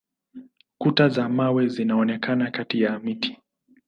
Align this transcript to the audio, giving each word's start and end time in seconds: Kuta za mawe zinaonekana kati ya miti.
Kuta 0.77 1.09
za 1.09 1.29
mawe 1.29 1.67
zinaonekana 1.67 2.51
kati 2.51 2.81
ya 2.81 2.99
miti. 2.99 3.37